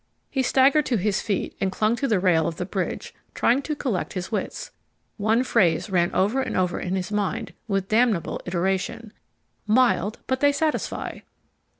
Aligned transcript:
He 0.31 0.41
staggered 0.41 0.87
to 0.87 0.97
his 0.97 1.21
feet 1.21 1.55
and 1.61 1.71
clung 1.71 1.95
to 1.97 2.07
the 2.07 2.19
rail 2.19 2.47
of 2.47 2.55
the 2.55 2.65
bridge, 2.65 3.13
trying 3.35 3.61
to 3.61 3.75
collect 3.75 4.13
his 4.13 4.31
wits. 4.31 4.71
One 5.17 5.43
phrase 5.43 5.91
ran 5.91 6.11
over 6.15 6.41
and 6.41 6.57
over 6.57 6.79
in 6.79 6.95
his 6.95 7.11
mind 7.11 7.53
with 7.67 7.89
damnable 7.89 8.41
iteration 8.45 9.13
"Mild, 9.67 10.17
but 10.25 10.39
they 10.39 10.53
satisfy!" 10.53 11.19